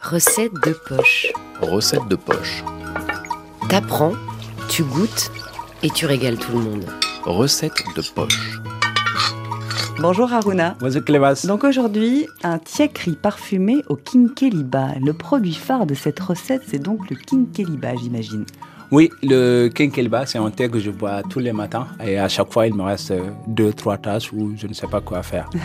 [0.00, 1.26] Recette de poche.
[1.60, 2.64] Recette de poche.
[3.68, 4.12] T'apprends,
[4.68, 5.30] tu goûtes
[5.82, 6.84] et tu régales tout le monde.
[7.24, 8.60] Recette de poche.
[10.00, 10.76] Bonjour Aruna.
[10.78, 11.44] Bonjour Clémas.
[11.46, 14.94] Donc aujourd'hui, un tiakri parfumé au kinkeliba.
[15.04, 18.46] Le produit phare de cette recette, c'est donc le kinkeliba, j'imagine.
[18.92, 22.52] Oui, le kinkeliba, c'est un thé que je bois tous les matins et à chaque
[22.52, 23.12] fois, il me reste
[23.48, 25.50] deux, trois tasses où je ne sais pas quoi faire.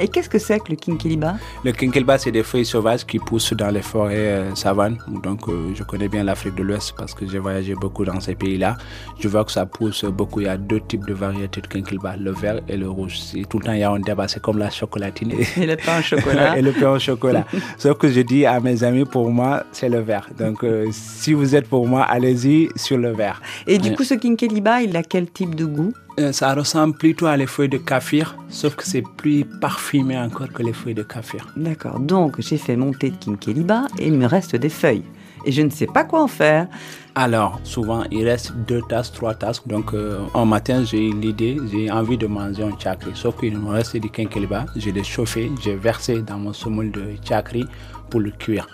[0.00, 1.34] Et qu'est-ce que c'est que le kinkeliba?
[1.62, 4.96] Le kinkeliba, c'est des feuilles sauvages qui poussent dans les forêts euh, savanes.
[5.22, 8.34] Donc, euh, je connais bien l'Afrique de l'Ouest parce que j'ai voyagé beaucoup dans ces
[8.34, 8.78] pays-là.
[9.18, 10.40] Je vois que ça pousse beaucoup.
[10.40, 13.18] Il y a deux types de variétés de kinkeliba, le vert et le rouge.
[13.50, 14.26] tout le temps, il y a un débat.
[14.26, 15.32] C'est comme la chocolatine.
[15.58, 16.56] Et le pain au chocolat.
[16.58, 17.44] et le pain au chocolat.
[17.78, 20.30] Sauf que je dis à mes amis, pour moi, c'est le vert.
[20.38, 23.42] Donc, euh, si vous êtes pour moi, allez-y sur le vert.
[23.66, 25.92] Et du coup, ce kinkeliba, il a quel type de goût?
[26.32, 30.62] Ça ressemble plutôt à les feuilles de kaffir, sauf que c'est plus parfumé encore que
[30.62, 31.46] les feuilles de kaffir.
[31.56, 35.04] D'accord, donc j'ai fait mon thé de kinkeliba et il me reste des feuilles.
[35.46, 36.68] Et je ne sais pas quoi en faire.
[37.14, 39.66] Alors, souvent, il reste deux tasses, trois tasses.
[39.66, 39.94] Donc,
[40.34, 43.12] un matin, j'ai l'idée, j'ai envie de manger un chakri.
[43.14, 44.66] Sauf qu'il me reste du kinkeliba.
[44.76, 47.64] Je l'ai chauffé, j'ai versé dans mon semoule de chakri
[48.10, 48.68] pour le cuire.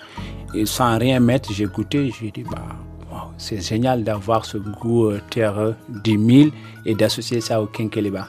[0.55, 2.67] Et sans rien mettre, j'ai goûté, j'ai dit, bah,
[3.39, 6.53] c'est génial d'avoir ce goût terreux du mille
[6.85, 8.29] et d'associer ça au kinkeliba.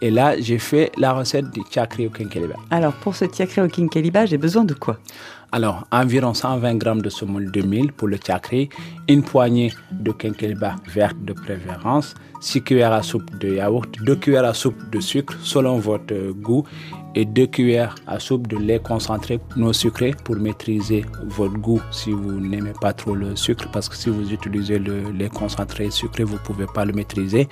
[0.00, 2.54] Et là, j'ai fait la recette du chakri au kinkeliba.
[2.70, 4.98] Alors, pour ce chakri au kinkeliba, j'ai besoin de quoi?
[5.50, 8.68] Alors, environ 120 grammes de semoule de mille pour le chakri,
[9.08, 14.44] une poignée de kinkeliba verte de préférence, 6 cuillères à soupe de yaourt, 2 cuillères
[14.44, 16.64] à soupe de sucre selon votre goût
[17.14, 21.80] et 2 cuillères à soupe de lait concentré non sucré pour maîtriser votre goût.
[21.90, 25.90] Si vous n'aimez pas trop le sucre parce que si vous utilisez le lait concentré
[25.90, 27.48] sucré vous ne pouvez pas le maîtriser.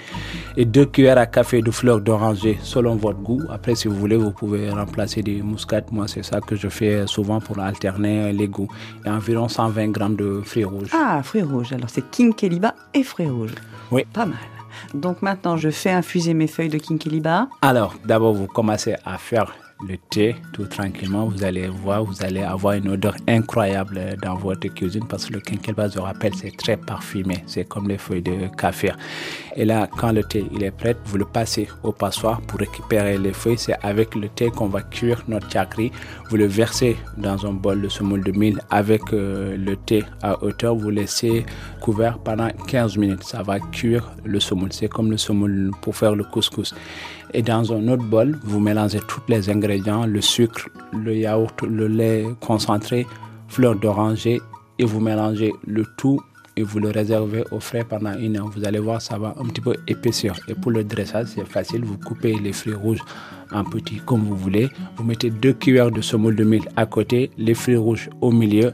[0.56, 3.42] Et 2 cuillères à café de fleurs d'oranger selon votre goût.
[3.50, 7.06] Après si vous voulez vous pouvez remplacer des muscades moi c'est ça que je fais
[7.06, 8.68] souvent pour alterner les goûts.
[9.04, 10.90] Et environ 120 grammes de fruits rouges.
[10.92, 11.72] Ah fruits rouges.
[11.72, 13.54] Alors c'est kinkeliba et fruits rouges.
[13.90, 14.04] Oui.
[14.12, 14.55] Pas mal
[14.94, 17.48] donc maintenant, je fais infuser mes feuilles de kinkeliba.
[17.62, 19.54] Alors, d'abord, vous commencez à faire
[19.87, 21.26] le thé tout tranquillement.
[21.26, 25.41] Vous allez voir, vous allez avoir une odeur incroyable dans votre cuisine parce que le
[25.41, 27.44] kinkeliba, je rappelle, c'est très parfumé.
[27.47, 28.92] C'est comme les feuilles de café.
[29.54, 33.19] Et là, quand le thé il est prêt, vous le passez au passoire pour récupérer
[33.19, 33.59] les feuilles.
[33.59, 35.93] C'est avec le thé qu'on va cuire notre chakri.
[36.31, 40.43] Vous le versez dans un bol de semoule de mille avec euh, le thé à
[40.43, 40.75] hauteur.
[40.75, 41.44] Vous laissez
[41.81, 43.25] couvert pendant 15 minutes.
[43.25, 44.72] Ça va cuire le semoule.
[44.72, 46.75] C'est comme le semoule pour faire le couscous.
[47.34, 51.87] Et dans un autre bol, vous mélangez tous les ingrédients, le sucre, le yaourt, le
[51.88, 53.06] lait concentré,
[53.49, 54.41] fleurs d'oranger
[54.78, 56.21] et vous mélangez le tout
[56.56, 58.49] et vous le réservez au frais pendant une heure.
[58.49, 60.34] Vous allez voir, ça va un petit peu épaissir.
[60.49, 61.84] Et pour le dressage, c'est facile.
[61.84, 63.03] Vous coupez les fruits rouges
[63.53, 64.69] en petits comme vous voulez.
[64.97, 68.72] Vous mettez deux cuillères de semoule de mille à côté, les fruits rouges au milieu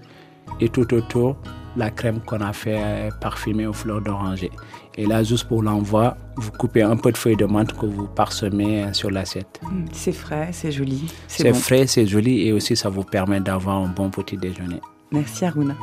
[0.61, 1.37] et tout autour
[1.77, 4.51] la crème qu'on a fait parfumer aux fleurs d'oranger.
[4.97, 8.07] Et là, juste pour l'envoi, vous coupez un peu de feuilles de menthe que vous
[8.07, 9.61] parsemez sur l'assiette.
[9.63, 11.11] Mmh, c'est frais, c'est joli.
[11.29, 11.55] C'est bon.
[11.59, 14.81] frais, c'est joli et aussi ça vous permet d'avoir un bon petit déjeuner.
[15.11, 15.77] Merci Aruna.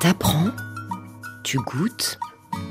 [0.00, 0.50] T'apprends,
[1.42, 2.18] tu goûtes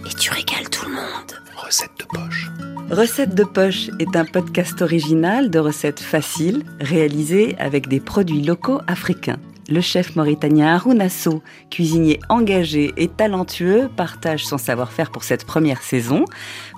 [0.06, 1.32] et tu régales tout le monde.
[1.56, 2.52] Recette de poche.
[2.92, 8.82] Recette de poche est un podcast original de recettes faciles réalisé avec des produits locaux
[8.88, 9.40] africains.
[9.70, 15.82] Le chef mauritanien Harouna Sow, cuisinier engagé et talentueux, partage son savoir-faire pour cette première
[15.82, 16.26] saison.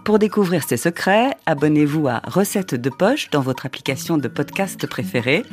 [0.03, 5.43] Pour découvrir ses secrets, abonnez-vous à Recettes de poche dans votre application de podcast préférée.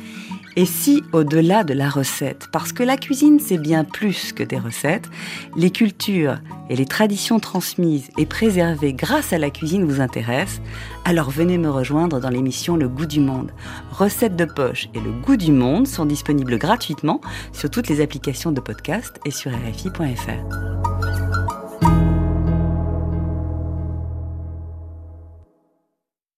[0.55, 4.59] Et si, au-delà de la recette, parce que la cuisine c'est bien plus que des
[4.59, 5.09] recettes,
[5.55, 6.37] les cultures
[6.69, 10.61] et les traditions transmises et préservées grâce à la cuisine vous intéressent,
[11.05, 13.51] alors venez me rejoindre dans l'émission Le Goût du Monde.
[13.91, 17.19] Recettes de poche et Le Goût du Monde sont disponibles gratuitement
[17.51, 20.92] sur toutes les applications de podcast et sur RFI.fr.